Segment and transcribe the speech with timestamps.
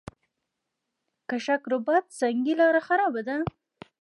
[1.29, 3.37] کشک رباط سنګي لاره خرابه ده؟